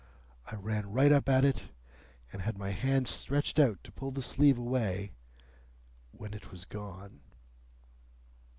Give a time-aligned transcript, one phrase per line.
[0.51, 1.65] I ran right up at it,
[2.33, 5.11] and had my hand stretched out to pull the sleeve away,
[6.09, 7.19] when it was gone."